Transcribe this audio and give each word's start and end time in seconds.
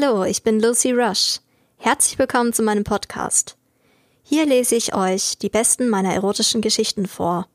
Hallo, 0.00 0.24
ich 0.24 0.42
bin 0.42 0.60
Lucy 0.60 0.92
Rush. 0.92 1.40
Herzlich 1.76 2.18
willkommen 2.18 2.52
zu 2.52 2.62
meinem 2.62 2.84
Podcast. 2.84 3.56
Hier 4.22 4.46
lese 4.46 4.76
ich 4.76 4.94
euch 4.94 5.38
die 5.38 5.48
besten 5.48 5.88
meiner 5.88 6.12
erotischen 6.14 6.60
Geschichten 6.60 7.06
vor. 7.06 7.48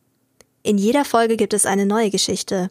In 0.62 0.78
jeder 0.78 1.06
Folge 1.06 1.38
gibt 1.38 1.54
es 1.54 1.66
eine 1.66 1.86
neue 1.86 2.10
Geschichte. 2.10 2.70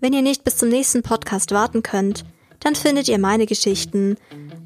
Wenn 0.00 0.12
ihr 0.12 0.22
nicht 0.22 0.44
bis 0.44 0.56
zum 0.56 0.68
nächsten 0.68 1.02
Podcast 1.02 1.50
warten 1.52 1.82
könnt, 1.82 2.24
dann 2.60 2.76
findet 2.76 3.08
ihr 3.08 3.18
meine 3.18 3.46
Geschichten 3.46 4.16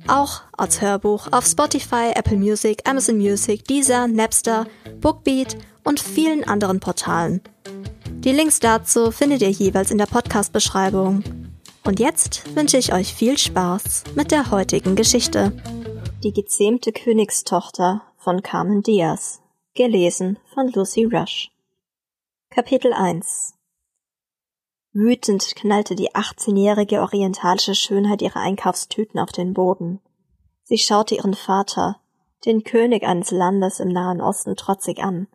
auch 0.07 0.43
als 0.52 0.82
Hörbuch 0.82 1.29
auf 1.32 1.46
Spotify, 1.46 2.11
Apple 2.14 2.36
Music, 2.36 2.82
Amazon 2.86 3.16
Music, 3.16 3.64
Deezer, 3.64 4.07
Napster, 4.07 4.66
Bookbeat 5.00 5.57
und 5.82 6.00
vielen 6.00 6.45
anderen 6.45 6.80
Portalen. 6.80 7.41
Die 8.07 8.32
Links 8.32 8.61
dazu 8.61 9.11
findet 9.11 9.41
ihr 9.41 9.50
jeweils 9.50 9.91
in 9.91 9.98
der 9.98 10.07
Podcast-Beschreibung. 10.07 11.25
Und 11.87 12.01
jetzt 12.01 12.57
wünsche 12.57 12.79
ich 12.79 12.95
euch 12.95 13.12
viel 13.12 13.37
Spaß 13.37 14.05
mit 14.14 14.30
der 14.30 14.50
heutigen 14.50 14.96
Geschichte. 14.96 15.53
Die 16.22 16.32
gezähmte 16.32 16.93
Königstochter 16.93 18.00
von 18.17 18.43
Carmen 18.43 18.82
Diaz. 18.82 19.43
Gelesen 19.75 20.39
von 20.54 20.73
Lucy 20.73 21.04
Rush. 21.04 21.50
Kapitel 22.49 22.95
1 22.95 23.54
Wütend 24.95 25.57
knallte 25.57 25.95
die 25.95 26.12
18-jährige 26.12 27.03
orientalische 27.03 27.75
Schönheit 27.75 28.23
ihre 28.23 28.39
Einkaufstüten 28.39 29.21
auf 29.21 29.32
den 29.32 29.53
Boden. 29.53 30.01
Sie 30.62 30.79
schaute 30.79 31.17
ihren 31.17 31.35
Vater, 31.35 32.01
den 32.47 32.64
König 32.64 33.03
eines 33.03 33.31
Landes 33.31 33.78
im 33.81 33.89
Nahen 33.89 34.23
Osten, 34.23 34.56
trotzig 34.56 35.01
an. 35.01 35.27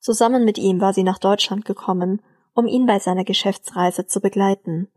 Zusammen 0.00 0.46
mit 0.46 0.56
ihm 0.56 0.80
war 0.80 0.94
sie 0.94 1.02
nach 1.02 1.18
Deutschland 1.18 1.66
gekommen, 1.66 2.22
um 2.54 2.66
ihn 2.66 2.86
bei 2.86 3.00
seiner 3.00 3.24
Geschäftsreise 3.24 4.06
zu 4.06 4.20
begleiten. 4.20 4.88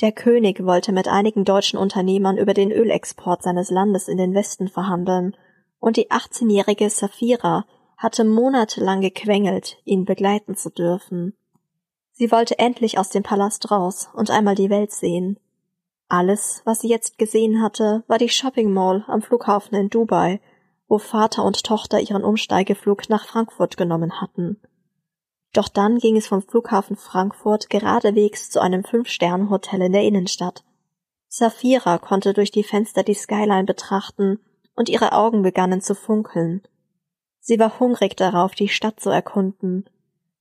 Der 0.00 0.12
König 0.12 0.64
wollte 0.64 0.92
mit 0.92 1.08
einigen 1.08 1.44
deutschen 1.44 1.78
Unternehmern 1.78 2.38
über 2.38 2.54
den 2.54 2.72
Ölexport 2.72 3.42
seines 3.42 3.70
Landes 3.70 4.08
in 4.08 4.16
den 4.16 4.34
Westen 4.34 4.68
verhandeln, 4.68 5.36
und 5.78 5.96
die 5.96 6.10
18-jährige 6.10 6.88
Safira 6.88 7.66
hatte 7.96 8.24
monatelang 8.24 9.02
gequengelt, 9.02 9.76
ihn 9.84 10.06
begleiten 10.06 10.56
zu 10.56 10.70
dürfen. 10.70 11.34
Sie 12.12 12.32
wollte 12.32 12.58
endlich 12.58 12.98
aus 12.98 13.10
dem 13.10 13.22
Palast 13.22 13.70
raus 13.70 14.08
und 14.14 14.30
einmal 14.30 14.54
die 14.54 14.70
Welt 14.70 14.92
sehen. 14.92 15.38
Alles, 16.08 16.62
was 16.64 16.80
sie 16.80 16.88
jetzt 16.88 17.18
gesehen 17.18 17.62
hatte, 17.62 18.02
war 18.08 18.18
die 18.18 18.28
Shopping 18.28 18.72
Mall 18.72 19.04
am 19.06 19.22
Flughafen 19.22 19.76
in 19.76 19.90
Dubai, 19.90 20.40
wo 20.88 20.98
Vater 20.98 21.44
und 21.44 21.62
Tochter 21.62 22.00
ihren 22.00 22.24
Umsteigeflug 22.24 23.08
nach 23.08 23.26
Frankfurt 23.26 23.76
genommen 23.76 24.20
hatten. 24.20 24.60
Doch 25.52 25.68
dann 25.68 25.98
ging 25.98 26.16
es 26.16 26.28
vom 26.28 26.42
Flughafen 26.42 26.96
Frankfurt 26.96 27.70
geradewegs 27.70 28.50
zu 28.50 28.60
einem 28.60 28.84
Fünf-Sterne-Hotel 28.84 29.82
in 29.82 29.92
der 29.92 30.02
Innenstadt. 30.02 30.64
Safira 31.28 31.98
konnte 31.98 32.32
durch 32.32 32.50
die 32.50 32.64
Fenster 32.64 33.02
die 33.02 33.14
Skyline 33.14 33.64
betrachten 33.64 34.40
und 34.76 34.88
ihre 34.88 35.12
Augen 35.12 35.42
begannen 35.42 35.80
zu 35.80 35.94
funkeln. 35.94 36.62
Sie 37.40 37.58
war 37.58 37.80
hungrig 37.80 38.16
darauf, 38.16 38.54
die 38.54 38.68
Stadt 38.68 39.00
zu 39.00 39.10
erkunden 39.10 39.88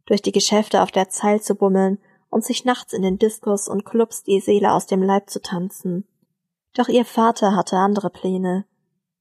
durch 0.09 0.21
die 0.23 0.31
Geschäfte 0.31 0.81
auf 0.81 0.91
der 0.91 1.09
Zeil 1.09 1.39
zu 1.39 1.55
bummeln 1.55 1.99
und 2.29 2.43
sich 2.43 2.65
nachts 2.65 2.93
in 2.93 3.03
den 3.03 3.19
Diskos 3.19 3.67
und 3.67 3.85
Clubs 3.85 4.23
die 4.23 4.39
Seele 4.39 4.73
aus 4.73 4.87
dem 4.87 5.03
Leib 5.03 5.29
zu 5.29 5.39
tanzen. 5.39 6.05
Doch 6.73 6.87
ihr 6.87 7.05
Vater 7.05 7.55
hatte 7.55 7.77
andere 7.77 8.09
Pläne. 8.09 8.65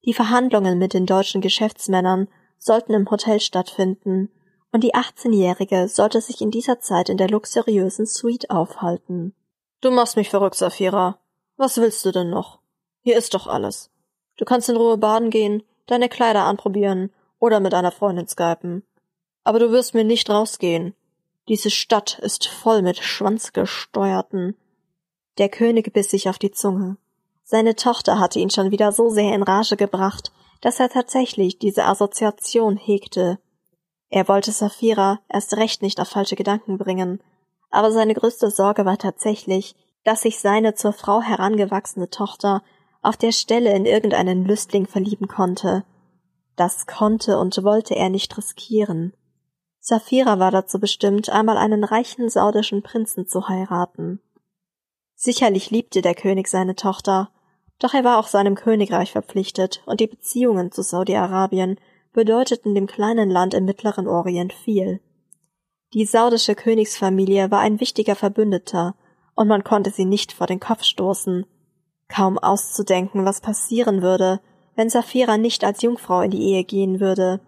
Die 0.04 0.14
Verhandlungen 0.14 0.78
mit 0.78 0.94
den 0.94 1.06
deutschen 1.06 1.40
Geschäftsmännern 1.40 2.28
sollten 2.58 2.94
im 2.94 3.10
Hotel 3.10 3.38
stattfinden, 3.38 4.30
und 4.72 4.84
die 4.84 4.94
18-Jährige 4.94 5.88
sollte 5.88 6.20
sich 6.20 6.40
in 6.40 6.50
dieser 6.50 6.80
Zeit 6.80 7.08
in 7.08 7.16
der 7.16 7.28
luxuriösen 7.28 8.06
Suite 8.06 8.50
aufhalten. 8.50 9.34
Du 9.80 9.90
machst 9.90 10.16
mich 10.16 10.30
verrückt, 10.30 10.56
Safira. 10.56 11.18
Was 11.56 11.78
willst 11.78 12.04
du 12.04 12.12
denn 12.12 12.30
noch? 12.30 12.60
Hier 13.02 13.16
ist 13.16 13.34
doch 13.34 13.46
alles. 13.46 13.90
Du 14.36 14.44
kannst 14.44 14.68
in 14.68 14.76
Ruhe 14.76 14.98
baden 14.98 15.30
gehen, 15.30 15.62
deine 15.86 16.08
Kleider 16.08 16.44
anprobieren 16.44 17.10
oder 17.38 17.60
mit 17.60 17.74
einer 17.74 17.90
Freundin 17.90 18.28
skypen. 18.28 18.82
Aber 19.44 19.58
du 19.58 19.70
wirst 19.70 19.94
mir 19.94 20.04
nicht 20.04 20.28
rausgehen. 20.28 20.94
Diese 21.48 21.70
Stadt 21.70 22.18
ist 22.18 22.46
voll 22.46 22.82
mit 22.82 22.98
Schwanzgesteuerten. 22.98 24.56
Der 25.38 25.48
König 25.48 25.92
biss 25.92 26.10
sich 26.10 26.28
auf 26.28 26.38
die 26.38 26.50
Zunge. 26.50 26.98
Seine 27.44 27.74
Tochter 27.74 28.18
hatte 28.18 28.38
ihn 28.38 28.50
schon 28.50 28.70
wieder 28.70 28.92
so 28.92 29.08
sehr 29.08 29.34
in 29.34 29.42
Rage 29.42 29.76
gebracht, 29.76 30.32
dass 30.60 30.80
er 30.80 30.90
tatsächlich 30.90 31.58
diese 31.58 31.84
Assoziation 31.84 32.76
hegte. 32.76 33.38
Er 34.10 34.28
wollte 34.28 34.52
Saphira 34.52 35.20
erst 35.28 35.56
recht 35.56 35.82
nicht 35.82 36.00
auf 36.00 36.08
falsche 36.08 36.36
Gedanken 36.36 36.78
bringen, 36.78 37.20
aber 37.70 37.92
seine 37.92 38.14
größte 38.14 38.50
Sorge 38.50 38.84
war 38.84 38.98
tatsächlich, 38.98 39.76
dass 40.04 40.22
sich 40.22 40.40
seine 40.40 40.74
zur 40.74 40.92
Frau 40.92 41.20
herangewachsene 41.20 42.08
Tochter 42.08 42.62
auf 43.02 43.16
der 43.16 43.32
Stelle 43.32 43.74
in 43.74 43.84
irgendeinen 43.84 44.44
Lüstling 44.44 44.86
verlieben 44.86 45.28
konnte. 45.28 45.84
Das 46.56 46.86
konnte 46.86 47.38
und 47.38 47.62
wollte 47.62 47.94
er 47.94 48.08
nicht 48.08 48.36
riskieren. 48.36 49.12
Saphira 49.80 50.38
war 50.38 50.50
dazu 50.50 50.80
bestimmt, 50.80 51.30
einmal 51.30 51.56
einen 51.56 51.84
reichen 51.84 52.28
saudischen 52.28 52.82
Prinzen 52.82 53.26
zu 53.26 53.48
heiraten. 53.48 54.20
Sicherlich 55.14 55.70
liebte 55.70 56.02
der 56.02 56.14
König 56.14 56.48
seine 56.48 56.74
Tochter, 56.74 57.30
doch 57.78 57.94
er 57.94 58.04
war 58.04 58.18
auch 58.18 58.26
seinem 58.26 58.54
Königreich 58.54 59.12
verpflichtet, 59.12 59.82
und 59.86 60.00
die 60.00 60.06
Beziehungen 60.06 60.72
zu 60.72 60.82
Saudi-Arabien 60.82 61.78
bedeuteten 62.18 62.74
dem 62.74 62.88
kleinen 62.88 63.30
Land 63.30 63.54
im 63.54 63.64
Mittleren 63.64 64.08
Orient 64.08 64.52
viel. 64.52 65.00
Die 65.94 66.04
saudische 66.04 66.56
Königsfamilie 66.56 67.52
war 67.52 67.60
ein 67.60 67.78
wichtiger 67.78 68.16
Verbündeter, 68.16 68.96
und 69.36 69.46
man 69.46 69.62
konnte 69.62 69.90
sie 69.92 70.04
nicht 70.04 70.32
vor 70.32 70.48
den 70.48 70.58
Kopf 70.58 70.82
stoßen. 70.82 71.46
Kaum 72.08 72.36
auszudenken, 72.36 73.24
was 73.24 73.40
passieren 73.40 74.02
würde, 74.02 74.40
wenn 74.74 74.90
Saphira 74.90 75.38
nicht 75.38 75.62
als 75.62 75.80
Jungfrau 75.80 76.20
in 76.22 76.32
die 76.32 76.42
Ehe 76.42 76.64
gehen 76.64 76.98
würde. 76.98 77.40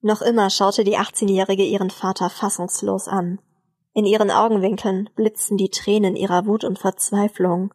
Noch 0.00 0.22
immer 0.22 0.48
schaute 0.48 0.82
die 0.82 0.96
18-Jährige 0.96 1.64
ihren 1.64 1.90
Vater 1.90 2.30
fassungslos 2.30 3.06
an. 3.06 3.38
In 3.92 4.06
ihren 4.06 4.30
Augenwinkeln 4.30 5.10
blitzten 5.14 5.58
die 5.58 5.68
Tränen 5.68 6.16
ihrer 6.16 6.46
Wut 6.46 6.64
und 6.64 6.78
Verzweiflung. 6.78 7.74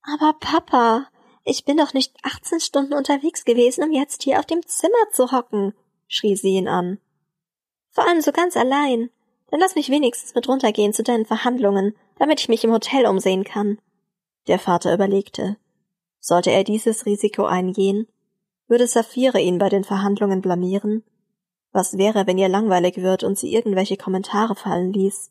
Aber 0.00 0.34
Papa, 0.38 1.08
ich 1.48 1.64
bin 1.64 1.78
doch 1.78 1.94
nicht 1.94 2.14
18 2.22 2.60
Stunden 2.60 2.92
unterwegs 2.92 3.44
gewesen, 3.44 3.82
um 3.82 3.92
jetzt 3.92 4.22
hier 4.22 4.38
auf 4.38 4.46
dem 4.46 4.66
Zimmer 4.66 5.10
zu 5.12 5.32
hocken, 5.32 5.72
schrie 6.06 6.36
sie 6.36 6.50
ihn 6.50 6.68
an. 6.68 6.98
Vor 7.90 8.06
allem 8.06 8.20
so 8.20 8.32
ganz 8.32 8.56
allein. 8.56 9.10
Dann 9.50 9.60
lass 9.60 9.74
mich 9.74 9.88
wenigstens 9.88 10.34
mit 10.34 10.46
runtergehen 10.46 10.92
zu 10.92 11.02
deinen 11.02 11.24
Verhandlungen, 11.24 11.96
damit 12.18 12.40
ich 12.40 12.50
mich 12.50 12.64
im 12.64 12.72
Hotel 12.72 13.06
umsehen 13.06 13.44
kann. 13.44 13.80
Der 14.46 14.58
Vater 14.58 14.92
überlegte. 14.92 15.56
Sollte 16.20 16.50
er 16.50 16.64
dieses 16.64 17.06
Risiko 17.06 17.46
eingehen? 17.46 18.06
Würde 18.66 18.86
Saphira 18.86 19.38
ihn 19.38 19.58
bei 19.58 19.70
den 19.70 19.84
Verhandlungen 19.84 20.42
blamieren? 20.42 21.02
Was 21.72 21.96
wäre, 21.96 22.26
wenn 22.26 22.36
ihr 22.36 22.48
langweilig 22.48 22.98
wird 22.98 23.24
und 23.24 23.38
sie 23.38 23.54
irgendwelche 23.54 23.96
Kommentare 23.96 24.54
fallen 24.54 24.92
ließ? 24.92 25.30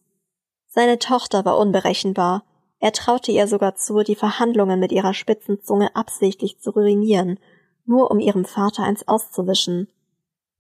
Seine 0.66 0.98
Tochter 0.98 1.46
war 1.46 1.60
unberechenbar. 1.60 2.44
Er 2.80 2.92
traute 2.92 3.32
ihr 3.32 3.48
sogar 3.48 3.76
zu, 3.76 4.04
die 4.04 4.16
Verhandlungen 4.16 4.80
mit 4.80 4.92
ihrer 4.92 5.14
spitzen 5.14 5.62
Zunge 5.64 5.96
absichtlich 5.96 6.60
zu 6.60 6.72
ruinieren, 6.72 7.40
nur 7.86 8.12
um 8.12 8.20
ihrem 8.20 8.46
Vater 8.46 8.84
eins 8.84 9.08
auszuwischen. 9.08 9.88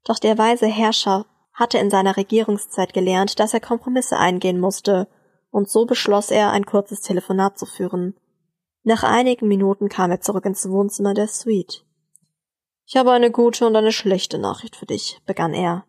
Doch 0.03 0.17
der 0.17 0.37
weise 0.37 0.67
Herrscher 0.67 1.25
hatte 1.53 1.77
in 1.77 1.89
seiner 1.89 2.17
Regierungszeit 2.17 2.93
gelernt, 2.93 3.39
dass 3.39 3.53
er 3.53 3.59
Kompromisse 3.59 4.17
eingehen 4.17 4.59
musste, 4.59 5.07
und 5.49 5.69
so 5.69 5.85
beschloss 5.85 6.29
er, 6.29 6.51
ein 6.51 6.65
kurzes 6.65 7.01
Telefonat 7.01 7.57
zu 7.57 7.65
führen. 7.65 8.15
Nach 8.83 9.03
einigen 9.03 9.47
Minuten 9.47 9.89
kam 9.89 10.11
er 10.11 10.21
zurück 10.21 10.45
ins 10.45 10.69
Wohnzimmer 10.69 11.13
der 11.13 11.27
Suite. 11.27 11.83
Ich 12.85 12.95
habe 12.95 13.11
eine 13.11 13.31
gute 13.31 13.67
und 13.67 13.75
eine 13.75 13.91
schlechte 13.91 14.37
Nachricht 14.37 14.75
für 14.75 14.85
dich, 14.85 15.19
begann 15.25 15.53
er. 15.53 15.85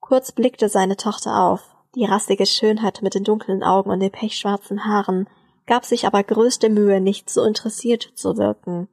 Kurz 0.00 0.32
blickte 0.32 0.68
seine 0.68 0.96
Tochter 0.96 1.42
auf. 1.42 1.74
Die 1.94 2.04
rassige 2.04 2.44
Schönheit 2.44 3.00
mit 3.00 3.14
den 3.14 3.24
dunklen 3.24 3.62
Augen 3.62 3.90
und 3.90 4.00
den 4.00 4.12
pechschwarzen 4.12 4.84
Haaren 4.84 5.28
gab 5.66 5.84
sich 5.84 6.06
aber 6.06 6.22
größte 6.22 6.68
Mühe, 6.68 7.00
nicht 7.00 7.28
so 7.28 7.44
interessiert 7.44 8.12
zu 8.14 8.36
wirken. 8.36 8.88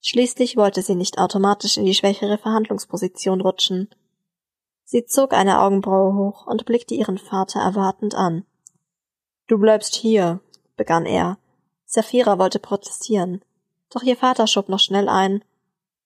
Schließlich 0.00 0.56
wollte 0.56 0.82
sie 0.82 0.94
nicht 0.94 1.18
automatisch 1.18 1.78
in 1.78 1.84
die 1.84 1.94
schwächere 1.94 2.38
Verhandlungsposition 2.38 3.40
rutschen. 3.40 3.88
Sie 4.84 5.04
zog 5.06 5.32
eine 5.32 5.60
Augenbraue 5.60 6.14
hoch 6.14 6.46
und 6.46 6.64
blickte 6.64 6.94
ihren 6.94 7.18
Vater 7.18 7.60
erwartend 7.60 8.14
an. 8.14 8.44
Du 9.48 9.58
bleibst 9.58 9.94
hier, 9.94 10.40
begann 10.76 11.06
er. 11.06 11.38
Saphira 11.86 12.38
wollte 12.38 12.58
protestieren, 12.58 13.44
doch 13.90 14.02
ihr 14.02 14.16
Vater 14.16 14.46
schob 14.46 14.68
noch 14.68 14.80
schnell 14.80 15.08
ein. 15.08 15.42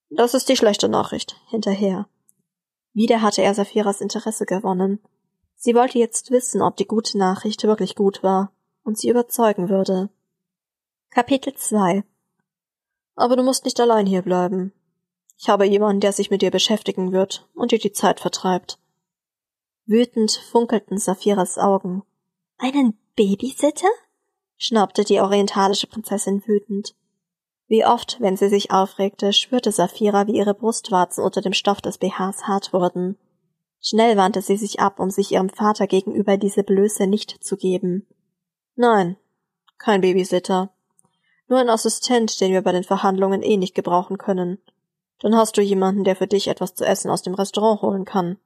Das 0.09 0.35
ist 0.35 0.49
die 0.49 0.56
schlechte 0.56 0.88
Nachricht. 0.88 1.37
Hinterher. 1.49 2.09
Wieder 2.93 3.23
hatte 3.23 3.43
er 3.43 3.55
Saphiras 3.55 4.00
Interesse 4.00 4.47
gewonnen. 4.47 5.00
Sie 5.56 5.75
wollte 5.75 5.99
jetzt 5.99 6.31
wissen, 6.31 6.62
ob 6.62 6.76
die 6.76 6.87
gute 6.87 7.19
Nachricht 7.19 7.62
wirklich 7.65 7.94
gut 7.94 8.23
war 8.23 8.53
und 8.85 8.99
sie 8.99 9.09
überzeugen 9.09 9.69
würde. 9.69 10.11
Kapitel 11.11 11.55
2 11.55 12.05
Aber 13.17 13.37
du 13.37 13.43
musst 13.43 13.65
nicht 13.65 13.81
allein 13.81 14.06
hier 14.06 14.23
bleiben. 14.23 14.73
Ich 15.38 15.49
habe 15.49 15.65
jemanden, 15.65 16.00
der 16.00 16.12
sich 16.12 16.31
mit 16.31 16.43
dir 16.43 16.50
beschäftigen 16.50 17.12
wird 17.12 17.49
und 17.55 17.73
dir 17.73 17.79
die 17.79 17.93
Zeit 17.93 18.21
vertreibt. 18.21 18.79
Wütend 19.87 20.31
funkelten 20.31 20.99
Saphiras 20.99 21.59
Augen. 21.59 22.03
Einen 22.59 22.99
Babysitter? 23.17 23.88
schnaubte 24.56 25.05
die 25.05 25.21
orientalische 25.21 25.87
Prinzessin 25.87 26.47
wütend. 26.47 26.94
Wie 27.67 27.87
oft, 27.87 28.21
wenn 28.21 28.37
sie 28.37 28.49
sich 28.49 28.71
aufregte, 28.71 29.32
spürte 29.32 29.73
Saphira, 29.73 30.27
wie 30.27 30.37
ihre 30.37 30.55
Brustwarzen 30.55 31.25
unter 31.25 31.41
dem 31.41 31.53
Stoff 31.53 31.81
des 31.81 31.99
BHs 31.99 32.49
hart 32.49 32.73
wurden. 32.73 33.17
Schnell 33.81 34.17
wandte 34.17 34.43
sie 34.43 34.56
sich 34.56 34.81
ab, 34.81 35.00
um 35.00 35.11
sich 35.11 35.32
ihrem 35.32 35.49
Vater 35.49 35.87
gegenüber 35.87 36.37
diese 36.37 36.62
Blöße 36.62 37.06
nicht 37.06 37.43
zu 37.43 37.56
geben. 37.56 38.06
Nein, 38.81 39.19
kein 39.77 40.00
Babysitter. 40.00 40.71
Nur 41.49 41.59
ein 41.59 41.69
Assistent, 41.69 42.41
den 42.41 42.53
wir 42.53 42.62
bei 42.62 42.73
den 42.73 42.82
Verhandlungen 42.82 43.43
eh 43.43 43.59
nicht 43.59 43.75
gebrauchen 43.75 44.17
können. 44.17 44.56
Dann 45.19 45.37
hast 45.37 45.59
du 45.59 45.61
jemanden, 45.61 46.03
der 46.03 46.17
für 46.17 46.27
dich 46.27 46.49
etwas 46.49 46.75
zu 46.75 46.87
essen 46.87 47.11
aus 47.11 47.21
dem 47.21 47.35
Restaurant 47.35 47.82
holen 47.82 48.06
kann. 48.06 48.38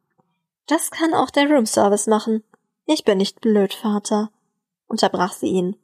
Das 0.67 0.91
kann 0.91 1.15
auch 1.15 1.31
der 1.31 1.49
Roomservice 1.49 2.09
machen. 2.09 2.43
Ich 2.85 3.05
bin 3.05 3.19
nicht 3.19 3.43
blöd, 3.43 3.75
Vater, 3.75 4.33
unterbrach 4.89 5.35
sie 5.35 5.51
ihn. 5.51 5.77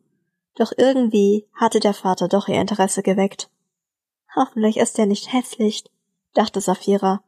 Doch 0.57 0.73
irgendwie 0.77 1.47
hatte 1.55 1.79
der 1.79 1.95
Vater 1.95 2.27
doch 2.27 2.49
ihr 2.49 2.61
Interesse 2.61 3.05
geweckt. 3.05 3.51
Hoffentlich 4.35 4.79
ist 4.79 4.99
er 4.99 5.07
nicht 5.07 5.33
hässlich, 5.33 5.85
dachte 6.35 6.61
Saphira. 6.61 7.23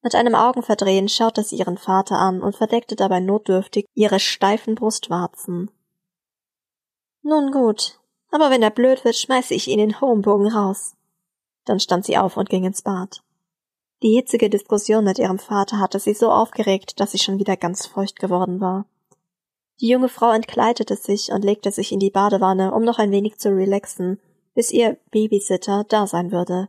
Mit 0.00 0.14
einem 0.14 0.34
Augenverdrehen 0.34 1.10
schaute 1.10 1.42
sie 1.42 1.56
ihren 1.56 1.76
Vater 1.76 2.16
an 2.16 2.40
und 2.40 2.56
verdeckte 2.56 2.96
dabei 2.96 3.20
notdürftig 3.20 3.84
ihre 3.92 4.18
steifen 4.18 4.76
Brustwarzen. 4.76 5.70
Nun 7.22 7.50
gut, 7.52 7.98
aber 8.30 8.50
wenn 8.50 8.62
er 8.62 8.70
blöd 8.70 9.04
wird, 9.04 9.16
schmeiße 9.16 9.54
ich 9.54 9.68
ihn 9.68 9.78
in 9.78 10.00
Homebogen 10.00 10.48
raus. 10.48 10.94
Dann 11.64 11.80
stand 11.80 12.04
sie 12.04 12.18
auf 12.18 12.36
und 12.36 12.48
ging 12.48 12.64
ins 12.64 12.82
Bad. 12.82 13.22
Die 14.02 14.14
hitzige 14.14 14.48
Diskussion 14.48 15.04
mit 15.04 15.18
ihrem 15.18 15.38
Vater 15.38 15.80
hatte 15.80 15.98
sie 15.98 16.14
so 16.14 16.30
aufgeregt, 16.30 17.00
dass 17.00 17.12
sie 17.12 17.18
schon 17.18 17.38
wieder 17.38 17.56
ganz 17.56 17.86
feucht 17.86 18.18
geworden 18.18 18.60
war. 18.60 18.86
Die 19.80 19.88
junge 19.88 20.08
Frau 20.08 20.32
entkleidete 20.32 20.96
sich 20.96 21.30
und 21.30 21.44
legte 21.44 21.72
sich 21.72 21.92
in 21.92 22.00
die 22.00 22.10
Badewanne, 22.10 22.72
um 22.72 22.84
noch 22.84 22.98
ein 22.98 23.10
wenig 23.10 23.38
zu 23.38 23.50
relaxen, 23.50 24.20
bis 24.54 24.70
ihr 24.70 24.98
Babysitter 25.10 25.84
da 25.88 26.06
sein 26.06 26.32
würde. 26.32 26.68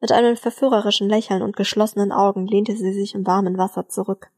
Mit 0.00 0.12
einem 0.12 0.36
verführerischen 0.36 1.08
Lächeln 1.08 1.40
und 1.40 1.56
geschlossenen 1.56 2.12
Augen 2.12 2.46
lehnte 2.46 2.76
sie 2.76 2.92
sich 2.92 3.14
im 3.14 3.26
warmen 3.26 3.56
Wasser 3.56 3.88
zurück. 3.88 4.30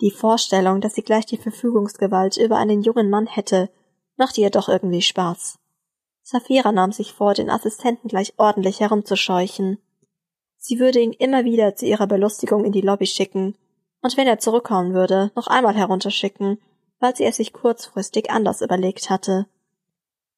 Die 0.00 0.10
Vorstellung, 0.10 0.80
dass 0.80 0.94
sie 0.94 1.02
gleich 1.02 1.24
die 1.24 1.38
Verfügungsgewalt 1.38 2.36
über 2.36 2.56
einen 2.56 2.82
jungen 2.82 3.08
Mann 3.08 3.26
hätte, 3.26 3.70
machte 4.16 4.40
ihr 4.40 4.50
doch 4.50 4.68
irgendwie 4.68 5.02
Spaß. 5.02 5.58
Saphira 6.22 6.72
nahm 6.72 6.92
sich 6.92 7.12
vor, 7.12 7.34
den 7.34 7.50
Assistenten 7.50 8.08
gleich 8.08 8.34
ordentlich 8.38 8.80
herumzuscheuchen. 8.80 9.78
Sie 10.56 10.78
würde 10.78 11.00
ihn 11.00 11.12
immer 11.12 11.44
wieder 11.44 11.76
zu 11.76 11.84
ihrer 11.84 12.06
Belustigung 12.06 12.64
in 12.64 12.72
die 12.72 12.80
Lobby 12.80 13.06
schicken, 13.06 13.54
und 14.00 14.16
wenn 14.16 14.26
er 14.26 14.38
zurückkommen 14.38 14.94
würde, 14.94 15.30
noch 15.34 15.46
einmal 15.46 15.74
herunterschicken, 15.74 16.58
weil 17.00 17.16
sie 17.16 17.24
es 17.24 17.36
sich 17.36 17.52
kurzfristig 17.52 18.30
anders 18.30 18.60
überlegt 18.60 19.10
hatte. 19.10 19.46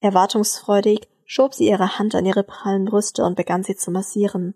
Erwartungsfreudig 0.00 1.08
schob 1.24 1.54
sie 1.54 1.68
ihre 1.68 1.98
Hand 1.98 2.14
an 2.14 2.26
ihre 2.26 2.44
prallen 2.44 2.84
Brüste 2.84 3.24
und 3.24 3.36
begann 3.36 3.64
sie 3.64 3.76
zu 3.76 3.90
massieren. 3.90 4.54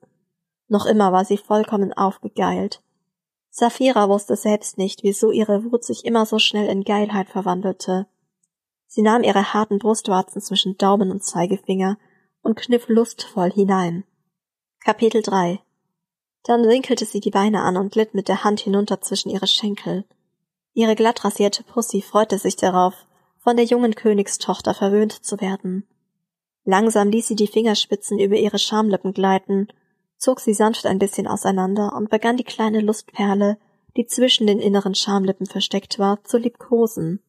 Noch 0.68 0.86
immer 0.86 1.12
war 1.12 1.24
sie 1.24 1.36
vollkommen 1.36 1.92
aufgegeilt. 1.92 2.82
Saphira 3.50 4.08
wusste 4.08 4.36
selbst 4.36 4.78
nicht, 4.78 5.02
wieso 5.02 5.32
ihre 5.32 5.64
Wut 5.64 5.84
sich 5.84 6.04
immer 6.04 6.24
so 6.24 6.38
schnell 6.38 6.68
in 6.68 6.84
Geilheit 6.84 7.28
verwandelte. 7.28 8.06
Sie 8.92 9.02
nahm 9.02 9.22
ihre 9.22 9.54
harten 9.54 9.78
Brustwarzen 9.78 10.42
zwischen 10.42 10.76
Daumen 10.76 11.12
und 11.12 11.22
Zeigefinger 11.22 11.96
und 12.42 12.56
kniff 12.56 12.88
lustvoll 12.88 13.52
hinein. 13.52 14.02
Kapitel 14.80 15.22
3 15.22 15.60
Dann 16.42 16.66
winkelte 16.66 17.04
sie 17.04 17.20
die 17.20 17.30
Beine 17.30 17.62
an 17.62 17.76
und 17.76 17.92
glitt 17.92 18.14
mit 18.14 18.26
der 18.26 18.42
Hand 18.42 18.58
hinunter 18.58 19.00
zwischen 19.00 19.30
ihre 19.30 19.46
Schenkel. 19.46 20.06
Ihre 20.74 20.96
glatt 20.96 21.24
rasierte 21.24 21.62
Pussy 21.62 22.02
freute 22.02 22.36
sich 22.36 22.56
darauf, 22.56 22.94
von 23.38 23.54
der 23.54 23.64
jungen 23.64 23.94
Königstochter 23.94 24.74
verwöhnt 24.74 25.12
zu 25.12 25.40
werden. 25.40 25.86
Langsam 26.64 27.10
ließ 27.10 27.28
sie 27.28 27.36
die 27.36 27.46
Fingerspitzen 27.46 28.18
über 28.18 28.38
ihre 28.38 28.58
Schamlippen 28.58 29.12
gleiten, 29.12 29.68
zog 30.16 30.40
sie 30.40 30.52
sanft 30.52 30.86
ein 30.86 30.98
bisschen 30.98 31.28
auseinander 31.28 31.92
und 31.92 32.10
begann 32.10 32.36
die 32.36 32.44
kleine 32.44 32.80
Lustperle, 32.80 33.56
die 33.96 34.06
zwischen 34.06 34.48
den 34.48 34.58
inneren 34.58 34.96
Schamlippen 34.96 35.46
versteckt 35.46 36.00
war, 36.00 36.24
zu 36.24 36.38
liebkosen. 36.38 37.22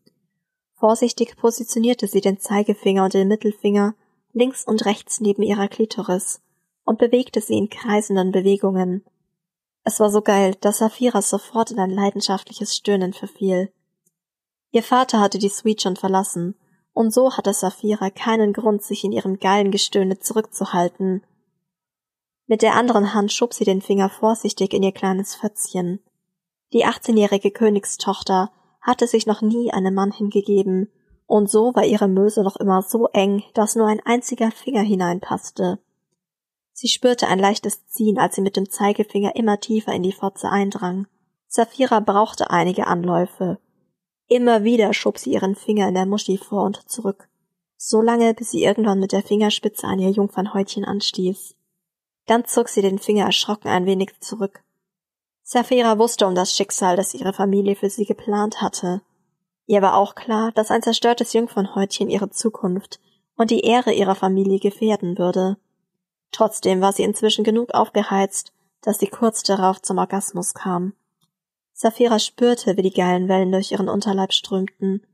Vorsichtig 0.82 1.38
positionierte 1.38 2.08
sie 2.08 2.22
den 2.22 2.40
Zeigefinger 2.40 3.04
und 3.04 3.14
den 3.14 3.28
Mittelfinger 3.28 3.94
links 4.34 4.66
und 4.66 4.84
rechts 4.84 5.22
neben 5.22 5.44
ihrer 5.44 5.68
Klitoris 5.68 6.42
und 6.86 6.98
bewegte 6.98 7.40
sie 7.40 7.56
in 7.56 7.70
kreisenden 7.70 8.32
Bewegungen. 8.32 9.06
Es 9.84 10.00
war 10.00 10.10
so 10.10 10.24
geil, 10.24 10.56
dass 10.60 10.80
Saphira 10.80 11.22
sofort 11.22 11.70
in 11.70 11.78
ein 11.78 11.92
leidenschaftliches 11.92 12.76
Stöhnen 12.76 13.14
verfiel. 13.14 13.72
Ihr 14.72 14.82
Vater 14.82 15.20
hatte 15.20 15.38
die 15.38 15.50
Suite 15.50 15.84
schon 15.84 15.98
verlassen, 15.98 16.56
und 16.94 17.14
so 17.14 17.38
hatte 17.38 17.54
Saphira 17.54 18.10
keinen 18.10 18.52
Grund, 18.52 18.82
sich 18.82 19.04
in 19.04 19.12
ihrem 19.12 19.38
geilen 19.38 19.70
Gestöhne 19.70 20.18
zurückzuhalten. 20.18 21.24
Mit 22.48 22.64
der 22.64 22.74
anderen 22.74 23.14
Hand 23.14 23.32
schob 23.32 23.54
sie 23.54 23.66
den 23.66 23.84
Finger 23.84 24.10
vorsichtig 24.10 24.74
in 24.74 24.82
ihr 24.82 24.94
kleines 24.94 25.36
Fötzchen. 25.36 26.00
Die 26.74 26.86
achtzehnjährige 26.86 27.52
Königstochter 27.52 28.52
hatte 28.82 29.08
sich 29.08 29.26
noch 29.26 29.42
nie 29.42 29.72
einem 29.72 29.94
Mann 29.94 30.12
hingegeben, 30.12 30.92
und 31.28 31.50
so 31.50 31.74
war 31.76 31.86
ihre 31.86 32.10
Möse 32.10 32.44
noch 32.44 32.58
immer 32.58 32.82
so 32.82 33.08
eng, 33.14 33.44
dass 33.54 33.76
nur 33.76 33.88
ein 33.88 34.02
einziger 34.04 34.52
Finger 34.52 34.82
hineinpasste. 34.82 35.80
Sie 36.74 36.88
spürte 36.88 37.28
ein 37.28 37.40
leichtes 37.40 37.88
Ziehen, 37.88 38.18
als 38.18 38.36
sie 38.36 38.42
mit 38.42 38.58
dem 38.58 38.70
Zeigefinger 38.70 39.36
immer 39.36 39.60
tiefer 39.60 39.94
in 39.94 40.04
die 40.04 40.12
Fotze 40.12 40.50
eindrang. 40.50 41.08
Saphira 41.48 42.00
brauchte 42.00 42.50
einige 42.50 42.88
Anläufe. 42.88 43.60
Immer 44.28 44.64
wieder 44.64 44.94
schob 44.94 45.18
sie 45.18 45.34
ihren 45.34 45.56
Finger 45.56 45.88
in 45.88 45.94
der 45.94 46.06
Muschi 46.06 46.38
vor 46.38 46.64
und 46.64 46.90
zurück, 46.90 47.28
so 47.78 48.02
lange, 48.02 48.34
bis 48.34 48.52
sie 48.52 48.64
irgendwann 48.64 49.00
mit 49.00 49.12
der 49.12 49.24
Fingerspitze 49.24 49.86
an 49.88 50.00
ihr 50.00 50.12
Jungfernhäutchen 50.12 50.86
anstieß. 50.86 51.56
Dann 52.26 52.46
zog 52.46 52.70
sie 52.70 52.82
den 52.82 53.00
Finger 53.00 53.26
erschrocken 53.26 53.68
ein 53.68 53.86
wenig 53.86 54.20
zurück. 54.22 54.64
Saphira 55.54 55.98
wusste 55.98 56.28
um 56.28 56.34
das 56.34 56.56
Schicksal, 56.56 56.96
das 56.96 57.14
ihre 57.14 57.34
Familie 57.34 57.76
für 57.76 57.90
sie 57.90 58.06
geplant 58.06 58.62
hatte. 58.62 59.02
Ihr 59.66 59.82
war 59.82 59.98
auch 59.98 60.16
klar, 60.16 60.54
dass 60.54 60.72
ein 60.72 60.82
zerstörtes 60.82 61.34
Jungfernhäutchen 61.34 62.10
ihre 62.10 62.30
Zukunft 62.30 63.02
und 63.36 63.52
die 63.52 63.60
Ehre 63.66 63.92
ihrer 63.92 64.16
Familie 64.16 64.60
gefährden 64.60 65.18
würde. 65.18 65.58
Trotzdem 66.32 66.80
war 66.80 66.94
sie 66.94 67.04
inzwischen 67.04 67.44
genug 67.44 67.74
aufgeheizt, 67.74 68.54
dass 68.82 69.00
sie 69.00 69.08
kurz 69.08 69.44
darauf 69.44 69.82
zum 69.82 69.98
Orgasmus 69.98 70.54
kam. 70.54 70.94
Saphira 71.74 72.20
spürte, 72.20 72.78
wie 72.78 72.84
die 72.84 72.94
geilen 72.94 73.28
Wellen 73.28 73.52
durch 73.52 73.74
ihren 73.74 73.90
Unterleib 73.90 74.32
strömten. 74.32 75.06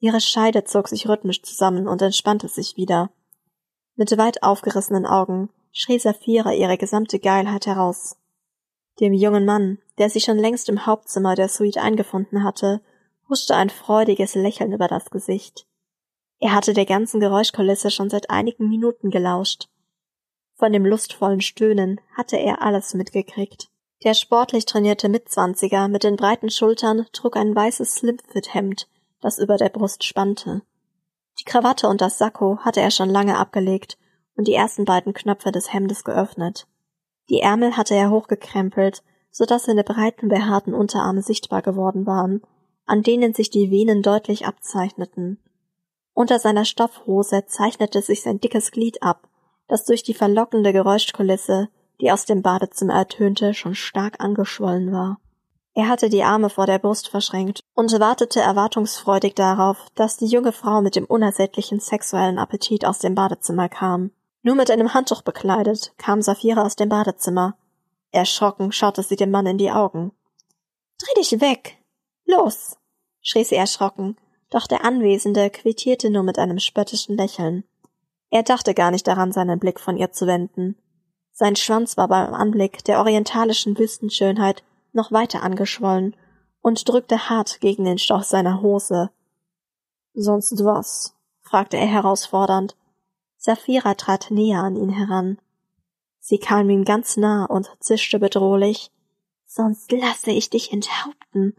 Ihre 0.00 0.22
Scheide 0.22 0.64
zog 0.64 0.88
sich 0.88 1.06
rhythmisch 1.10 1.42
zusammen 1.42 1.88
und 1.88 2.00
entspannte 2.00 2.48
sich 2.48 2.78
wieder. 2.78 3.10
Mit 3.96 4.16
weit 4.16 4.42
aufgerissenen 4.42 5.04
Augen 5.04 5.50
schrie 5.72 5.98
Saphira 5.98 6.54
ihre 6.54 6.78
gesamte 6.78 7.18
Geilheit 7.18 7.66
heraus. 7.66 8.16
Dem 9.00 9.12
jungen 9.12 9.44
Mann, 9.44 9.78
der 9.98 10.08
sich 10.08 10.24
schon 10.24 10.38
längst 10.38 10.68
im 10.68 10.86
Hauptzimmer 10.86 11.34
der 11.34 11.48
Suite 11.48 11.78
eingefunden 11.78 12.44
hatte, 12.44 12.80
huschte 13.28 13.56
ein 13.56 13.70
freudiges 13.70 14.34
Lächeln 14.34 14.72
über 14.72 14.88
das 14.88 15.10
Gesicht. 15.10 15.66
Er 16.38 16.52
hatte 16.52 16.74
der 16.74 16.86
ganzen 16.86 17.20
Geräuschkulisse 17.20 17.90
schon 17.90 18.10
seit 18.10 18.30
einigen 18.30 18.68
Minuten 18.68 19.10
gelauscht. 19.10 19.68
Von 20.54 20.72
dem 20.72 20.86
lustvollen 20.86 21.40
Stöhnen 21.40 22.00
hatte 22.16 22.36
er 22.36 22.62
alles 22.62 22.94
mitgekriegt. 22.94 23.68
Der 24.04 24.14
sportlich 24.14 24.66
trainierte 24.66 25.08
Mitzwanziger 25.08 25.88
mit 25.88 26.04
den 26.04 26.16
breiten 26.16 26.50
Schultern 26.50 27.06
trug 27.12 27.36
ein 27.36 27.54
weißes 27.54 27.94
Slimfit-Hemd, 27.94 28.88
das 29.20 29.38
über 29.38 29.56
der 29.56 29.70
Brust 29.70 30.04
spannte. 30.04 30.62
Die 31.40 31.44
Krawatte 31.44 31.88
und 31.88 32.00
das 32.00 32.18
Sakko 32.18 32.58
hatte 32.58 32.80
er 32.80 32.90
schon 32.90 33.08
lange 33.08 33.38
abgelegt 33.38 33.98
und 34.36 34.46
die 34.46 34.54
ersten 34.54 34.84
beiden 34.84 35.14
Knöpfe 35.14 35.50
des 35.50 35.72
Hemdes 35.72 36.04
geöffnet. 36.04 36.66
Die 37.28 37.40
Ärmel 37.40 37.76
hatte 37.76 37.94
er 37.94 38.10
hochgekrempelt, 38.10 39.02
so 39.30 39.44
dass 39.44 39.64
seine 39.64 39.84
breiten, 39.84 40.28
behaarten 40.28 40.74
Unterarme 40.74 41.22
sichtbar 41.22 41.62
geworden 41.62 42.06
waren, 42.06 42.42
an 42.86 43.02
denen 43.02 43.34
sich 43.34 43.50
die 43.50 43.70
Venen 43.70 44.02
deutlich 44.02 44.46
abzeichneten. 44.46 45.38
Unter 46.12 46.38
seiner 46.38 46.64
Stoffhose 46.64 47.46
zeichnete 47.46 48.02
sich 48.02 48.22
sein 48.22 48.40
dickes 48.40 48.70
Glied 48.70 49.02
ab, 49.02 49.28
das 49.66 49.84
durch 49.84 50.02
die 50.02 50.14
verlockende 50.14 50.72
Geräuschkulisse, 50.72 51.68
die 52.00 52.12
aus 52.12 52.26
dem 52.26 52.42
Badezimmer 52.42 52.94
ertönte, 52.94 53.54
schon 53.54 53.74
stark 53.74 54.22
angeschwollen 54.22 54.92
war. 54.92 55.18
Er 55.74 55.88
hatte 55.88 56.08
die 56.08 56.22
Arme 56.22 56.50
vor 56.50 56.66
der 56.66 56.78
Brust 56.78 57.08
verschränkt 57.08 57.60
und 57.74 57.90
wartete 57.98 58.40
erwartungsfreudig 58.40 59.34
darauf, 59.34 59.88
dass 59.96 60.16
die 60.16 60.26
junge 60.26 60.52
Frau 60.52 60.80
mit 60.80 60.94
dem 60.94 61.04
unersättlichen 61.04 61.80
sexuellen 61.80 62.38
Appetit 62.38 62.84
aus 62.84 63.00
dem 63.00 63.16
Badezimmer 63.16 63.68
kam. 63.68 64.12
Nur 64.44 64.54
mit 64.54 64.70
einem 64.70 64.92
Handtuch 64.92 65.22
bekleidet 65.22 65.94
kam 65.96 66.20
Saphira 66.20 66.62
aus 66.62 66.76
dem 66.76 66.90
Badezimmer. 66.90 67.56
Erschrocken 68.12 68.72
schaute 68.72 69.02
sie 69.02 69.16
dem 69.16 69.30
Mann 69.30 69.46
in 69.46 69.56
die 69.56 69.70
Augen. 69.70 70.12
Dreh 70.98 71.20
dich 71.20 71.40
weg! 71.40 71.78
Los! 72.26 72.76
schrie 73.22 73.42
sie 73.42 73.56
erschrocken, 73.56 74.18
doch 74.50 74.66
der 74.66 74.84
Anwesende 74.84 75.48
quittierte 75.48 76.10
nur 76.10 76.22
mit 76.22 76.38
einem 76.38 76.58
spöttischen 76.58 77.16
Lächeln. 77.16 77.64
Er 78.28 78.42
dachte 78.42 78.74
gar 78.74 78.90
nicht 78.90 79.06
daran, 79.06 79.32
seinen 79.32 79.58
Blick 79.58 79.80
von 79.80 79.96
ihr 79.96 80.12
zu 80.12 80.26
wenden. 80.26 80.76
Sein 81.32 81.56
Schwanz 81.56 81.96
war 81.96 82.08
beim 82.08 82.34
Anblick 82.34 82.84
der 82.84 82.98
orientalischen 82.98 83.78
Wüstenschönheit 83.78 84.62
noch 84.92 85.10
weiter 85.10 85.42
angeschwollen 85.42 86.16
und 86.60 86.86
drückte 86.86 87.30
hart 87.30 87.60
gegen 87.60 87.86
den 87.86 87.98
Stoff 87.98 88.24
seiner 88.24 88.60
Hose. 88.60 89.10
Sonst 90.12 90.62
was? 90.62 91.16
fragte 91.40 91.78
er 91.78 91.86
herausfordernd. 91.86 92.76
Saphira 93.44 93.92
trat 93.92 94.30
näher 94.30 94.62
an 94.62 94.74
ihn 94.74 94.88
heran. 94.88 95.38
Sie 96.18 96.38
kam 96.38 96.70
ihm 96.70 96.82
ganz 96.86 97.18
nah 97.18 97.44
und 97.44 97.70
zischte 97.78 98.18
bedrohlich. 98.18 98.90
Sonst 99.44 99.92
lasse 99.92 100.30
ich 100.30 100.48
dich 100.48 100.72
enthaupten. 100.72 101.54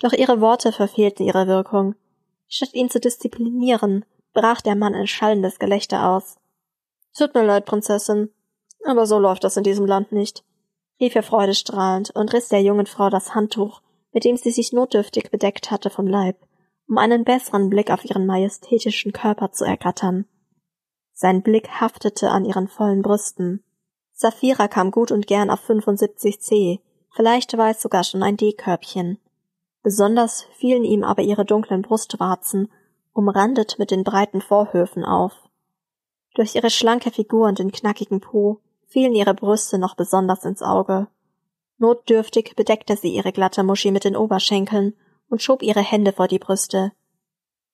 Doch 0.00 0.12
ihre 0.12 0.42
Worte 0.42 0.70
verfehlten 0.70 1.24
ihre 1.24 1.46
Wirkung. 1.46 1.94
Statt 2.46 2.74
ihn 2.74 2.90
zu 2.90 3.00
disziplinieren, 3.00 4.04
brach 4.34 4.60
der 4.60 4.76
Mann 4.76 4.94
ein 4.94 5.06
schallendes 5.06 5.58
Gelächter 5.58 6.10
aus. 6.10 6.36
Tut 7.16 7.34
mir 7.34 7.46
leid, 7.46 7.64
Prinzessin, 7.64 8.28
aber 8.84 9.06
so 9.06 9.18
läuft 9.18 9.44
das 9.44 9.56
in 9.56 9.64
diesem 9.64 9.86
Land 9.86 10.12
nicht, 10.12 10.44
rief 11.00 11.14
er 11.14 11.22
freudestrahlend 11.22 12.10
und 12.10 12.34
riss 12.34 12.48
der 12.48 12.60
jungen 12.60 12.84
Frau 12.84 13.08
das 13.08 13.34
Handtuch, 13.34 13.80
mit 14.12 14.26
dem 14.26 14.36
sie 14.36 14.50
sich 14.50 14.74
notdürftig 14.74 15.30
bedeckt 15.30 15.70
hatte, 15.70 15.88
vom 15.88 16.06
Leib, 16.06 16.36
um 16.86 16.98
einen 16.98 17.24
besseren 17.24 17.70
Blick 17.70 17.90
auf 17.90 18.04
ihren 18.04 18.26
majestätischen 18.26 19.14
Körper 19.14 19.52
zu 19.52 19.64
ergattern. 19.64 20.26
Sein 21.22 21.42
Blick 21.44 21.68
haftete 21.80 22.30
an 22.32 22.44
ihren 22.44 22.66
vollen 22.66 23.00
Brüsten. 23.00 23.62
Saphira 24.10 24.66
kam 24.66 24.90
gut 24.90 25.12
und 25.12 25.28
gern 25.28 25.50
auf 25.50 25.60
75 25.60 26.40
C, 26.40 26.80
vielleicht 27.14 27.56
war 27.56 27.70
es 27.70 27.80
sogar 27.80 28.02
schon 28.02 28.24
ein 28.24 28.36
D-Körbchen. 28.36 29.20
Besonders 29.84 30.48
fielen 30.56 30.82
ihm 30.82 31.04
aber 31.04 31.22
ihre 31.22 31.44
dunklen 31.44 31.82
Brustwarzen, 31.82 32.72
umrandet 33.12 33.78
mit 33.78 33.92
den 33.92 34.02
breiten 34.02 34.40
Vorhöfen 34.40 35.04
auf. 35.04 35.48
Durch 36.34 36.56
ihre 36.56 36.70
schlanke 36.70 37.12
Figur 37.12 37.46
und 37.46 37.60
den 37.60 37.70
knackigen 37.70 38.20
Po 38.20 38.58
fielen 38.88 39.14
ihre 39.14 39.34
Brüste 39.34 39.78
noch 39.78 39.94
besonders 39.94 40.44
ins 40.44 40.60
Auge. 40.60 41.06
Notdürftig 41.78 42.54
bedeckte 42.56 42.96
sie 42.96 43.14
ihre 43.14 43.30
glatte 43.30 43.62
Muschi 43.62 43.92
mit 43.92 44.02
den 44.02 44.16
Oberschenkeln 44.16 44.96
und 45.28 45.40
schob 45.40 45.62
ihre 45.62 45.82
Hände 45.82 46.12
vor 46.12 46.26
die 46.26 46.40
Brüste. 46.40 46.90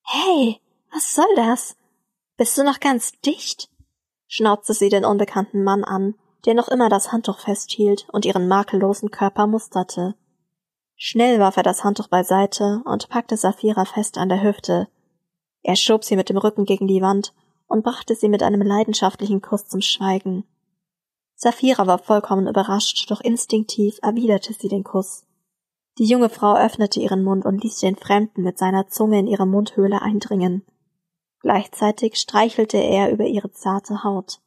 Hey, 0.03 0.61
was 0.91 1.15
soll 1.15 1.33
das? 1.35 1.75
Bist 2.39 2.57
du 2.57 2.63
noch 2.63 2.79
ganz 2.79 3.19
dicht? 3.19 3.69
schnauzte 4.29 4.73
sie 4.73 4.87
den 4.87 5.03
unbekannten 5.03 5.61
Mann 5.61 5.83
an, 5.83 6.15
der 6.45 6.53
noch 6.53 6.69
immer 6.69 6.87
das 6.87 7.11
Handtuch 7.11 7.39
festhielt 7.39 8.07
und 8.13 8.23
ihren 8.23 8.47
makellosen 8.47 9.11
Körper 9.11 9.45
musterte. 9.45 10.15
Schnell 10.95 11.41
warf 11.41 11.57
er 11.57 11.63
das 11.63 11.83
Handtuch 11.83 12.07
beiseite 12.07 12.81
und 12.85 13.09
packte 13.09 13.35
Saphira 13.35 13.83
fest 13.83 14.17
an 14.17 14.29
der 14.29 14.41
Hüfte. 14.41 14.87
Er 15.63 15.75
schob 15.75 16.05
sie 16.05 16.15
mit 16.15 16.29
dem 16.29 16.37
Rücken 16.37 16.63
gegen 16.63 16.87
die 16.87 17.01
Wand 17.01 17.33
und 17.67 17.83
brachte 17.83 18.15
sie 18.15 18.29
mit 18.29 18.41
einem 18.41 18.61
leidenschaftlichen 18.61 19.41
Kuss 19.41 19.67
zum 19.67 19.81
Schweigen. 19.81 20.45
Saphira 21.35 21.87
war 21.87 21.99
vollkommen 21.99 22.47
überrascht, 22.47 23.11
doch 23.11 23.19
instinktiv 23.19 23.99
erwiderte 24.01 24.53
sie 24.53 24.69
den 24.69 24.85
Kuss. 24.85 25.25
Die 25.97 26.05
junge 26.05 26.29
Frau 26.29 26.55
öffnete 26.55 27.01
ihren 27.01 27.21
Mund 27.21 27.43
und 27.43 27.61
ließ 27.61 27.79
den 27.79 27.97
Fremden 27.97 28.43
mit 28.43 28.57
seiner 28.57 28.87
Zunge 28.87 29.19
in 29.19 29.27
ihre 29.27 29.45
Mundhöhle 29.45 30.01
eindringen. 30.01 30.63
Gleichzeitig 31.41 32.17
streichelte 32.17 32.77
er 32.77 33.11
über 33.11 33.25
ihre 33.25 33.51
zarte 33.51 34.03
Haut. 34.03 34.39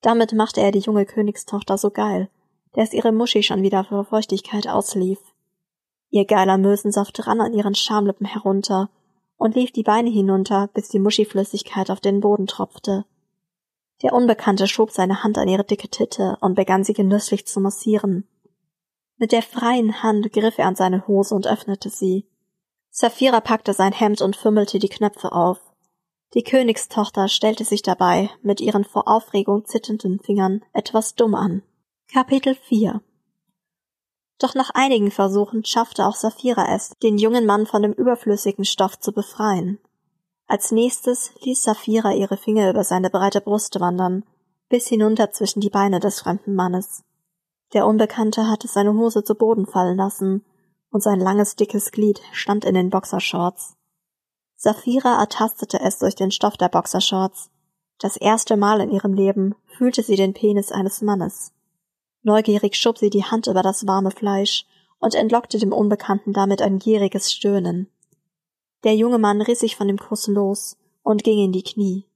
Damit 0.00 0.32
machte 0.32 0.60
er 0.60 0.70
die 0.70 0.80
junge 0.80 1.06
Königstochter 1.06 1.78
so 1.78 1.90
geil, 1.90 2.28
dass 2.72 2.92
ihre 2.92 3.12
Muschi 3.12 3.42
schon 3.42 3.62
wieder 3.62 3.84
vor 3.84 4.04
Feuchtigkeit 4.04 4.68
auslief. 4.68 5.18
Ihr 6.10 6.24
geiler 6.24 6.58
Mösensaft 6.58 7.26
rann 7.26 7.40
an 7.40 7.52
ihren 7.52 7.74
Schamlippen 7.74 8.26
herunter 8.26 8.88
und 9.36 9.54
lief 9.54 9.72
die 9.72 9.82
Beine 9.82 10.10
hinunter, 10.10 10.68
bis 10.72 10.88
die 10.88 10.98
Muschiflüssigkeit 10.98 11.90
auf 11.90 12.00
den 12.00 12.20
Boden 12.20 12.46
tropfte. 12.46 13.04
Der 14.02 14.12
Unbekannte 14.12 14.66
schob 14.66 14.90
seine 14.90 15.22
Hand 15.22 15.38
an 15.38 15.48
ihre 15.48 15.64
dicke 15.64 15.88
Titte 15.88 16.36
und 16.40 16.54
begann 16.54 16.84
sie 16.84 16.92
genüsslich 16.92 17.46
zu 17.46 17.60
massieren. 17.60 18.28
Mit 19.16 19.32
der 19.32 19.42
freien 19.42 20.02
Hand 20.02 20.32
griff 20.32 20.58
er 20.58 20.66
an 20.66 20.76
seine 20.76 21.06
Hose 21.06 21.34
und 21.34 21.46
öffnete 21.46 21.88
sie. 21.88 22.26
Saphira 22.90 23.40
packte 23.40 23.72
sein 23.72 23.92
Hemd 23.92 24.20
und 24.20 24.36
fümmelte 24.36 24.78
die 24.78 24.88
Knöpfe 24.88 25.32
auf. 25.32 25.60
Die 26.34 26.42
Königstochter 26.42 27.28
stellte 27.28 27.64
sich 27.64 27.82
dabei 27.82 28.28
mit 28.42 28.60
ihren 28.60 28.84
vor 28.84 29.06
Aufregung 29.06 29.66
zitternden 29.66 30.18
Fingern 30.18 30.62
etwas 30.72 31.14
dumm 31.14 31.36
an. 31.36 31.62
Kapitel 32.12 32.56
4 32.56 33.00
Doch 34.40 34.56
nach 34.56 34.70
einigen 34.74 35.12
Versuchen 35.12 35.64
schaffte 35.64 36.04
auch 36.04 36.16
Saphira 36.16 36.74
es, 36.74 36.90
den 37.04 37.18
jungen 37.18 37.46
Mann 37.46 37.66
von 37.66 37.82
dem 37.82 37.92
überflüssigen 37.92 38.64
Stoff 38.64 38.98
zu 38.98 39.12
befreien. 39.12 39.78
Als 40.48 40.72
nächstes 40.72 41.32
ließ 41.42 41.62
Saphira 41.62 42.12
ihre 42.12 42.36
Finger 42.36 42.68
über 42.68 42.82
seine 42.82 43.10
breite 43.10 43.40
Brust 43.40 43.78
wandern, 43.78 44.24
bis 44.68 44.88
hinunter 44.88 45.30
zwischen 45.30 45.60
die 45.60 45.70
Beine 45.70 46.00
des 46.00 46.20
fremden 46.20 46.56
Mannes. 46.56 47.04
Der 47.74 47.86
Unbekannte 47.86 48.48
hatte 48.48 48.66
seine 48.66 48.94
Hose 48.94 49.22
zu 49.22 49.36
Boden 49.36 49.66
fallen 49.66 49.96
lassen, 49.96 50.44
und 50.90 51.02
sein 51.02 51.20
langes, 51.20 51.54
dickes 51.54 51.92
Glied 51.92 52.20
stand 52.32 52.64
in 52.64 52.74
den 52.74 52.90
Boxershorts. 52.90 53.76
Saphira 54.64 55.20
ertastete 55.20 55.78
es 55.80 55.98
durch 55.98 56.14
den 56.14 56.30
Stoff 56.30 56.56
der 56.56 56.70
Boxershorts. 56.70 57.50
Das 57.98 58.16
erste 58.16 58.56
Mal 58.56 58.80
in 58.80 58.90
ihrem 58.90 59.12
Leben 59.12 59.54
fühlte 59.66 60.02
sie 60.02 60.16
den 60.16 60.32
Penis 60.32 60.72
eines 60.72 61.02
Mannes. 61.02 61.52
Neugierig 62.22 62.74
schob 62.74 62.96
sie 62.96 63.10
die 63.10 63.24
Hand 63.24 63.46
über 63.46 63.60
das 63.60 63.86
warme 63.86 64.10
Fleisch 64.10 64.64
und 65.00 65.14
entlockte 65.14 65.58
dem 65.58 65.70
Unbekannten 65.70 66.32
damit 66.32 66.62
ein 66.62 66.78
gieriges 66.78 67.30
Stöhnen. 67.30 67.90
Der 68.84 68.96
junge 68.96 69.18
Mann 69.18 69.42
riss 69.42 69.60
sich 69.60 69.76
von 69.76 69.86
dem 69.86 69.98
Kuss 69.98 70.28
los 70.28 70.78
und 71.02 71.24
ging 71.24 71.44
in 71.44 71.52
die 71.52 71.62
Knie. 71.62 72.06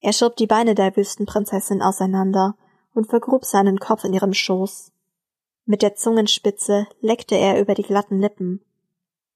Er 0.00 0.12
schob 0.12 0.36
die 0.36 0.46
Beine 0.46 0.74
der 0.74 0.94
Wüstenprinzessin 0.94 1.80
auseinander 1.80 2.56
und 2.92 3.06
vergrub 3.06 3.46
seinen 3.46 3.80
Kopf 3.80 4.04
in 4.04 4.12
ihrem 4.12 4.34
Schoß. 4.34 4.92
Mit 5.64 5.80
der 5.80 5.94
Zungenspitze 5.94 6.88
leckte 7.00 7.36
er 7.36 7.58
über 7.58 7.72
die 7.72 7.84
glatten 7.84 8.20
Lippen. 8.20 8.60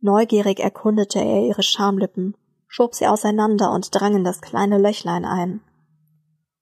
Neugierig 0.03 0.61
erkundete 0.61 1.21
er 1.21 1.47
ihre 1.47 1.63
Schamlippen 1.63 2.35
schob 2.73 2.95
sie 2.95 3.09
auseinander 3.09 3.73
und 3.73 3.93
drang 3.93 4.15
in 4.15 4.23
das 4.23 4.41
kleine 4.41 4.79
Löchlein 4.79 5.25
ein. 5.25 5.61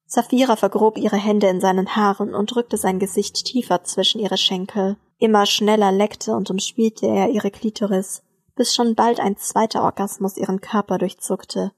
Saphira 0.07 0.57
vergrob 0.57 0.97
ihre 0.97 1.19
Hände 1.19 1.49
in 1.49 1.61
seinen 1.61 1.95
Haaren 1.95 2.35
und 2.35 2.55
drückte 2.55 2.79
sein 2.79 2.99
Gesicht 2.99 3.45
tiefer 3.45 3.85
zwischen 3.85 4.19
ihre 4.19 4.39
Schenkel. 4.39 4.97
Immer 5.19 5.45
schneller 5.45 5.93
leckte 5.93 6.35
und 6.35 6.49
umspielte 6.49 7.07
er 7.07 7.29
ihre 7.29 7.51
Klitoris, 7.51 8.23
bis 8.57 8.75
schon 8.75 8.95
bald 8.95 9.21
ein 9.21 9.37
zweiter 9.37 9.83
Orgasmus 9.83 10.39
ihren 10.39 10.63
Körper 10.63 10.97
durchzuckte. 10.97 11.73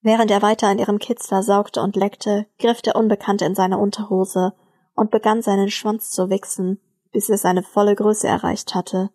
Während 0.00 0.30
er 0.30 0.42
weiter 0.42 0.68
an 0.68 0.78
ihrem 0.78 1.00
Kitzler 1.00 1.42
saugte 1.42 1.82
und 1.82 1.96
leckte, 1.96 2.46
griff 2.60 2.82
der 2.82 2.94
Unbekannte 2.94 3.46
in 3.46 3.56
seine 3.56 3.78
Unterhose 3.78 4.54
und 4.94 5.10
begann 5.10 5.42
seinen 5.42 5.70
Schwanz 5.70 6.12
zu 6.12 6.30
wichsen, 6.30 6.80
bis 7.10 7.28
er 7.28 7.36
seine 7.36 7.64
volle 7.64 7.96
Größe 7.96 8.28
erreicht 8.28 8.76
hatte. 8.76 9.10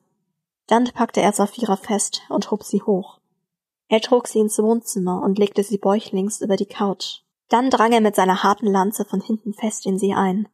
Dann 0.68 0.92
packte 0.94 1.22
er 1.22 1.32
Saphira 1.32 1.77
fest 1.77 2.24
und 2.27 2.51
hob 2.51 2.63
sie 2.63 2.82
hoch. 2.82 3.20
Er 3.88 4.01
trug 4.01 4.27
sie 4.27 4.39
ins 4.39 4.58
Wohnzimmer 4.58 5.22
und 5.22 5.38
legte 5.38 5.63
sie 5.63 5.77
bäuchlings 5.77 6.42
über 6.42 6.56
die 6.56 6.65
Couch. 6.65 7.22
Dann 7.50 7.70
drang 7.70 7.92
er 7.92 8.01
mit 8.01 8.15
seiner 8.15 8.44
harten 8.44 8.68
Lanze 8.68 9.06
von 9.06 9.22
hinten 9.22 9.54
fest 9.54 9.86
in 9.86 10.00
sie 10.00 10.13
ein. 10.13 10.48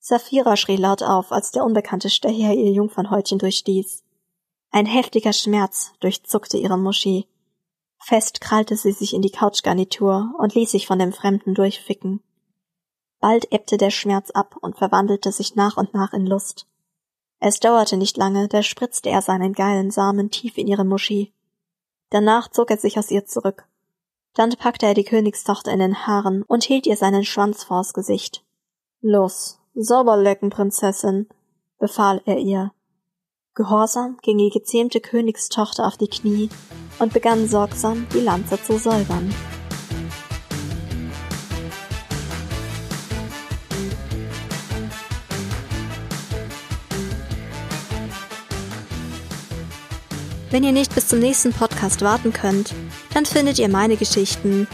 Saphira 0.00 0.56
schrie 0.56 0.76
laut 0.76 1.02
auf, 1.02 1.32
als 1.32 1.52
der 1.52 1.64
unbekannte 1.64 2.10
Stecher 2.10 2.52
ihr 2.52 2.72
Jungfernhäutchen 2.72 3.38
durchstieß. 3.38 4.02
Ein 4.70 4.86
heftiger 4.86 5.32
Schmerz 5.32 5.92
durchzuckte 6.00 6.58
ihre 6.58 6.76
Muschi. 6.76 7.28
Fest 7.98 8.40
krallte 8.40 8.76
sie 8.76 8.92
sich 8.92 9.14
in 9.14 9.22
die 9.22 9.30
Couchgarnitur 9.30 10.34
und 10.38 10.54
ließ 10.54 10.72
sich 10.72 10.86
von 10.86 10.98
dem 10.98 11.12
Fremden 11.12 11.54
durchficken. 11.54 12.22
Bald 13.20 13.50
ebbte 13.52 13.78
der 13.78 13.90
Schmerz 13.90 14.30
ab 14.30 14.56
und 14.60 14.76
verwandelte 14.76 15.32
sich 15.32 15.54
nach 15.54 15.76
und 15.76 15.94
nach 15.94 16.12
in 16.12 16.26
Lust. 16.26 16.66
Es 17.38 17.60
dauerte 17.60 17.96
nicht 17.96 18.16
lange, 18.16 18.48
da 18.48 18.62
spritzte 18.62 19.10
er 19.10 19.22
seinen 19.22 19.52
geilen 19.52 19.90
Samen 19.90 20.30
tief 20.30 20.58
in 20.58 20.66
ihre 20.66 20.84
Muschi. 20.84 21.33
Danach 22.14 22.48
zog 22.48 22.70
er 22.70 22.76
sich 22.76 22.96
aus 22.96 23.10
ihr 23.10 23.26
zurück. 23.26 23.66
Dann 24.34 24.50
packte 24.50 24.86
er 24.86 24.94
die 24.94 25.02
Königstochter 25.02 25.72
in 25.72 25.80
den 25.80 26.06
Haaren 26.06 26.44
und 26.44 26.62
hielt 26.62 26.86
ihr 26.86 26.96
seinen 26.96 27.24
Schwanz 27.24 27.64
vors 27.64 27.92
Gesicht. 27.92 28.44
Los, 29.00 29.58
sauber 29.74 30.16
lecken, 30.16 30.48
Prinzessin, 30.48 31.28
befahl 31.80 32.22
er 32.24 32.38
ihr. 32.38 32.70
Gehorsam 33.56 34.18
ging 34.22 34.38
die 34.38 34.50
gezähmte 34.50 35.00
Königstochter 35.00 35.88
auf 35.88 35.96
die 35.96 36.06
Knie 36.06 36.50
und 37.00 37.12
begann 37.12 37.48
sorgsam, 37.48 38.06
die 38.14 38.20
Lanze 38.20 38.62
zu 38.62 38.78
säubern. 38.78 39.34
Wenn 50.54 50.62
ihr 50.62 50.70
nicht 50.70 50.94
bis 50.94 51.08
zum 51.08 51.18
nächsten 51.18 51.52
Podcast 51.52 52.02
warten 52.02 52.32
könnt, 52.32 52.72
dann 53.12 53.26
findet 53.26 53.58
ihr 53.58 53.68
meine 53.68 53.96
Geschichten 53.96 54.68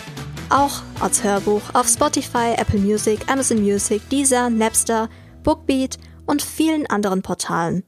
auch 0.50 0.82
als 1.00 1.24
Hörbuch 1.24 1.62
auf 1.72 1.88
Spotify, 1.88 2.52
Apple 2.54 2.80
Music, 2.80 3.20
Amazon 3.32 3.62
Music, 3.62 4.06
Deezer, 4.10 4.50
Napster, 4.50 5.08
Bookbeat 5.42 5.96
und 6.26 6.42
vielen 6.42 6.86
anderen 6.88 7.22
Portalen. 7.22 7.82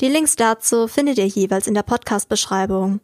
Die 0.00 0.08
Links 0.08 0.34
dazu 0.34 0.88
findet 0.88 1.18
ihr 1.18 1.28
jeweils 1.28 1.68
in 1.68 1.74
der 1.74 1.84
Podcast-Beschreibung. 1.84 2.98